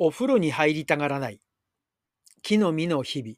[0.00, 1.40] お風呂に入りたがらない。
[2.42, 3.34] 木の実の日々。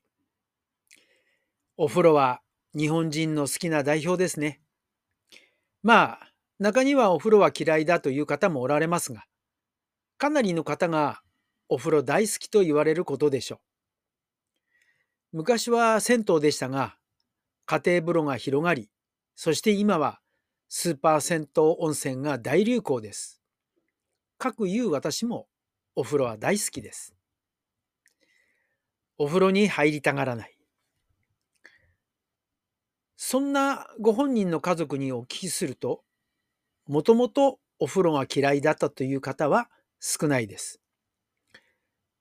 [1.79, 2.43] お風呂は
[2.77, 4.61] 日本人の好きな代表ですね。
[5.83, 9.25] まあ中にはお風呂は嫌いだという方もおられますが
[10.19, 11.23] かなりの方が
[11.71, 13.63] お風呂大好きと言われることでしょ
[15.33, 15.39] う。
[15.39, 16.99] 昔は銭湯でしたが
[17.65, 18.91] 家庭風呂が広がり
[19.35, 20.21] そして今は
[20.69, 23.41] スーパー銭湯温泉が大流行です。
[24.37, 25.47] かくいう私も
[25.95, 27.15] お風呂は大好きです。
[29.19, 30.57] お風呂に入りたがらない。
[33.17, 36.03] そんなご本人の家族にお聞きすると、
[36.87, 39.69] もともとお風呂が嫌いだったという方は
[40.01, 40.81] 少ないです。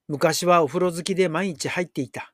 [0.08, 2.34] 昔はお風呂好きで毎日入っていた。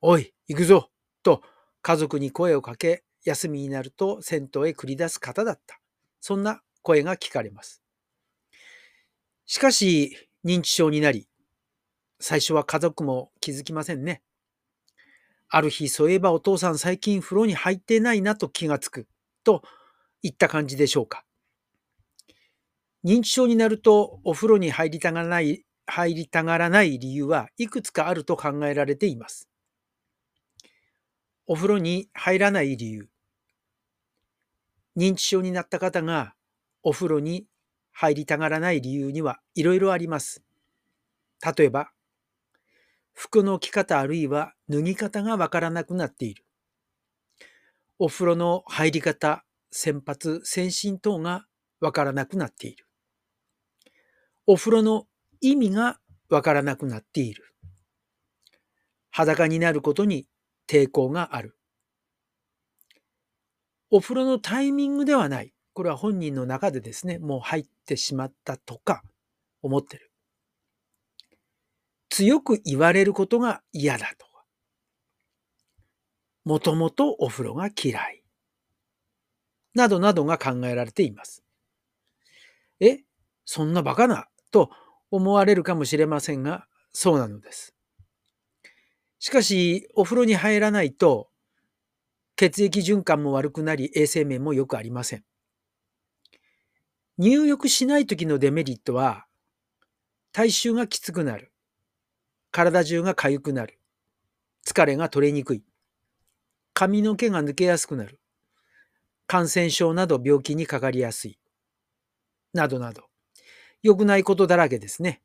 [0.00, 0.90] おい、行くぞ
[1.22, 1.42] と
[1.82, 5.80] 家族に声をかけ、休みになると銭湯へ繰り出す方だった。
[6.20, 7.82] そんな声が聞かれます。
[9.44, 11.28] しかし、認知症になり、
[12.20, 14.22] 最初は家族も気づきませんね。
[15.48, 19.08] ある日、そういえばお父さん最近風呂に入ってないなと気がつく、
[19.44, 19.62] と
[20.22, 21.24] いった感じでしょうか。
[23.04, 29.48] 認知症になるとお風呂に入りたがらない、入りたがらない理由はいくつかあると考えられています。
[31.46, 33.08] お風呂に入らない理由。
[34.96, 36.34] 認知症になった方が
[36.82, 37.46] お風呂に
[38.00, 40.44] 入りたがらない理由にはいろいろあります。
[41.44, 41.90] 例えば、
[43.12, 46.44] 服の着方あるいは脱ぎ方がわからなくなっている。
[47.98, 51.46] お風呂の入り方、洗髪、先進等が
[51.80, 52.86] わからなくなっている。
[54.46, 55.08] お風呂の
[55.40, 57.52] 意味がわからなくなっている。
[59.10, 60.28] 裸になることに
[60.68, 61.58] 抵抗がある。
[63.90, 65.52] お風呂のタイミングではない。
[65.78, 69.04] これは本人の中でですね、もう入ってしまったとか
[69.62, 70.10] 思ってる。
[72.08, 74.44] 強く言われることが嫌だとか。
[76.44, 78.24] もともとお風呂が嫌い。
[79.72, 81.44] などなどが考えられています。
[82.80, 83.04] え、
[83.44, 84.70] そんなバカなと
[85.12, 87.76] 思われるかもしれませんが、そうなのです。
[89.20, 91.30] しかし、お風呂に入らないと、
[92.34, 95.24] 血液循環も悪くなり、衛生面も良くありません。
[97.18, 99.26] 入浴しない時のデメリットは、
[100.32, 101.52] 体臭がきつくなる。
[102.52, 103.80] 体中が痒くなる。
[104.64, 105.64] 疲れが取れにくい。
[106.74, 108.20] 髪の毛が抜けやすくなる。
[109.26, 111.40] 感染症など病気にかかりやすい。
[112.54, 113.02] などなど。
[113.82, 115.20] 良くないことだらけですね。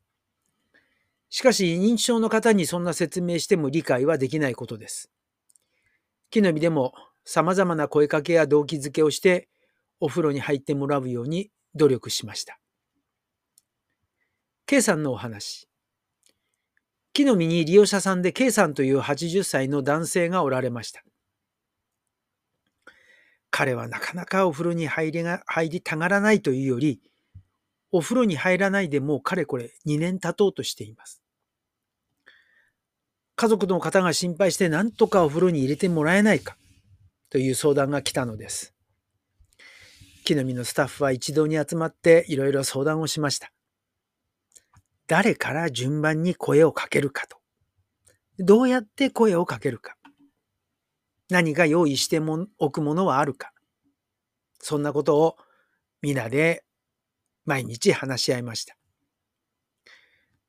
[1.30, 5.12] しかし、認知症の方にそんな説明しても理解はできないことです。
[6.30, 6.92] 木の実でも
[7.24, 9.48] 様々な声かけや動機づけをして
[10.00, 12.58] お風呂に入ってもらうように努力しました。
[14.66, 15.68] K さんのお話。
[17.12, 21.02] 木の実に利用者さんで K さんという80歳の男性がおられました。
[23.50, 27.00] 彼はなかなかお風呂に入りが入りたがらないというより、
[27.92, 31.22] お風呂に入らないでもうかれこれ2年経とうとしています。
[33.36, 36.56] 家族の方が心配して何とかお風呂に入れてもらえないか
[37.30, 38.73] という相談が来たのです。
[40.24, 43.52] 木の実のスタッフは一堂に集まっていろいろ相談をしました。
[45.06, 47.36] 誰から順番に声をかけるかと。
[48.38, 49.96] どうやって声をかけるか。
[51.28, 53.52] 何か用意してもおくものはあるか。
[54.58, 55.36] そんなことを
[56.00, 56.64] 皆で
[57.44, 58.76] 毎日話し合いました。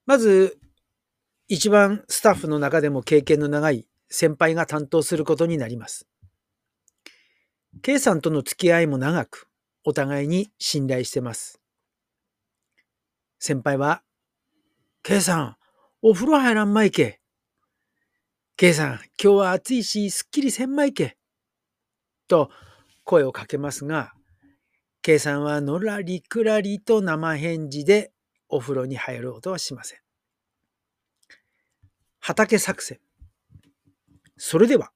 [0.06, 0.58] まず、
[1.47, 6.08] 一番スタッフの中でも経験の長い先輩が担当することになります。
[7.81, 9.47] K さんとの付き合いも長く、
[9.88, 11.62] お互いに信頼してます。
[13.38, 14.01] 先輩は、
[15.03, 15.57] K さん、
[16.01, 17.22] お風呂入らんまいけ。
[18.57, 21.18] K さん、今日は暑いし、すっきりせんまいけ。
[22.28, 22.50] と
[23.03, 24.13] 声をかけますが、
[25.03, 28.12] K さんはのらりくらりと生返事で
[28.50, 29.99] お風呂に入ろうとはしません。
[32.20, 32.99] 畑作戦。
[34.35, 34.91] それでは、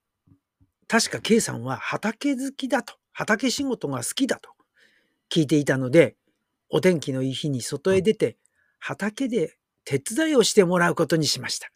[0.88, 4.50] 確か K さんは畑好きだと、畑仕事が好きだと
[5.30, 6.16] 聞いていたので、
[6.70, 8.38] お天気のいい日に外へ出て、
[8.80, 11.72] 畑で手伝いをしてもらうことにしました。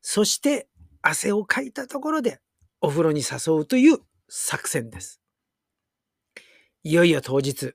[0.00, 0.68] そして、
[1.00, 2.40] 汗をかいたところで、
[2.80, 3.98] お風呂に誘うという
[4.28, 5.20] 作戦です。
[6.84, 7.74] いよいよ当日、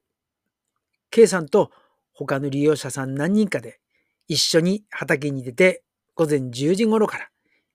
[1.12, 1.72] K さんと
[2.14, 3.80] 他の利用者さん何人かで
[4.28, 5.84] 一緒に畑に出て
[6.16, 7.30] 午前10時頃から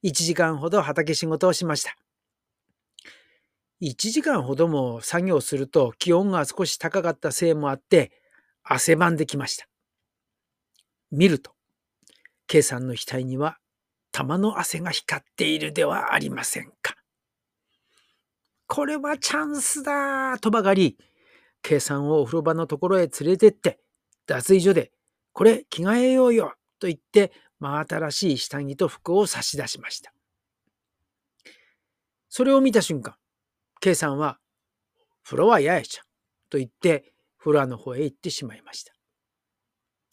[0.05, 1.97] 1時間ほど畑仕事をしました。
[3.83, 8.13] 1時間ほども作業すると気温が少し高かったせいもあって
[8.63, 9.67] 汗ばんできました。
[11.11, 11.53] 見ると
[12.47, 13.59] K さんの額には
[14.13, 16.95] 玉の汗が光っているではありませんか。
[18.69, 20.97] これはチャンスだとばかり、
[21.63, 23.79] K さんをお風呂場のところへ連れてって、
[24.27, 24.93] 脱衣所で、
[25.33, 30.15] これ着替えようよと言って、真新しい下着と服を差し出しました。
[32.31, 33.15] それを見た瞬間、
[33.83, 34.39] K さんは、
[35.25, 36.05] 風呂はややちゃん
[36.51, 38.93] と言って、フロアの方へ行ってしまいました。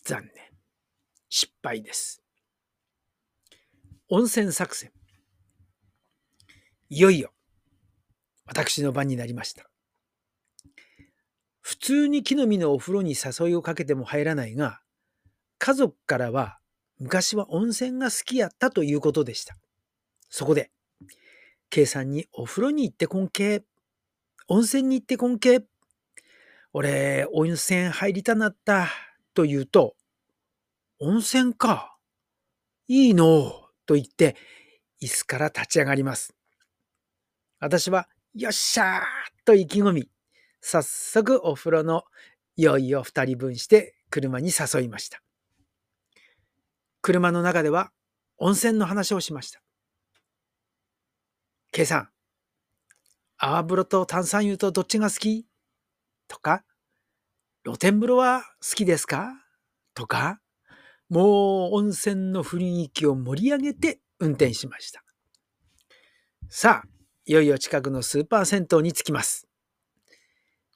[0.03, 0.31] 残念。
[1.29, 2.23] 失敗です。
[4.09, 4.91] 温泉作戦。
[6.89, 7.31] いよいよ、
[8.47, 9.69] 私の番になりました。
[11.61, 14.81] 普通に木の実のお風呂に誘いをかけても入らないが、
[15.59, 16.57] 家族からは
[16.97, 19.55] 昔は温泉が好きやったということでした。
[20.27, 20.71] そこで、
[21.69, 23.63] K さんにお風呂に行ってこんけ、
[24.47, 25.63] 温泉に行ってこんけ、
[26.73, 28.89] 俺、温泉入りたなった、
[29.33, 29.95] と言うと、
[30.99, 31.95] 温泉か。
[32.87, 34.35] いいのと言って、
[35.01, 36.35] 椅子から立ち上がります。
[37.59, 39.01] 私は、よっしゃー
[39.45, 40.09] と意気込み、
[40.61, 42.03] 早速お風呂の
[42.57, 45.21] 用意を二人分して車に誘いました。
[47.01, 47.91] 車の中では
[48.37, 49.61] 温泉の話をしました。
[51.71, 52.09] K さん、
[53.37, 55.45] 泡風呂と炭酸湯とどっちが好き？
[56.27, 56.63] とか、
[57.63, 59.33] 露天風呂は好きですか？
[59.93, 60.41] とか、
[61.09, 65.03] もう温泉の雰囲気を盛り上げて運転しました。
[66.49, 66.89] さあ、
[67.25, 69.47] いよいよ近くのスーパー銭湯に着きます。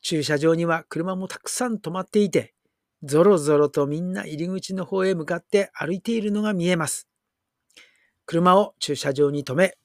[0.04, 2.54] 駐車場には車もたくさん止まっていて、
[3.02, 7.08] ぞろぞろとみんな入り口の方へ向かって歩いているのが見えます。
[8.28, 9.76] 車を駐車場に止め、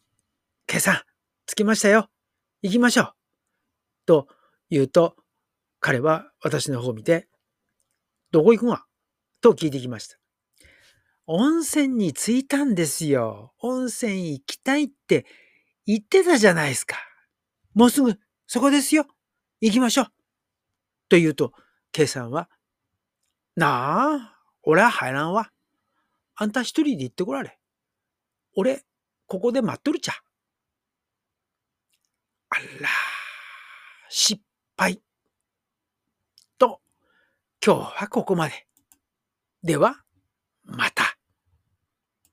[0.70, 1.03] 今朝、
[1.47, 2.11] 着きましたよ。
[2.61, 3.12] 行きましょう。
[4.05, 4.29] と
[4.69, 5.17] 言うと、
[5.81, 7.26] 彼は私の方を見て、
[8.32, 8.85] どこ行くが
[9.41, 10.19] と聞いてきました。
[11.26, 13.55] 温泉に着いたんですよ。
[13.61, 15.25] 温泉行きたいって
[15.87, 16.99] 言ってたじゃないですか。
[17.73, 19.06] もうすぐそこですよ。
[19.62, 20.06] 行きましょう。
[21.09, 21.55] と言うと、
[21.93, 22.50] K さんは、
[23.56, 25.50] なあ、俺は入らんわ。
[26.35, 27.59] あんた一人で行ってこられ。
[28.55, 28.82] 俺、
[29.26, 30.12] ここで待っとるちゃ。
[32.81, 32.88] ら、
[34.08, 34.40] 失
[34.76, 35.00] 敗。
[36.58, 36.81] と、
[37.64, 38.66] 今日はここまで。
[39.62, 40.02] では、
[40.64, 41.07] また。